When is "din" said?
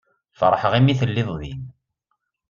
1.39-1.61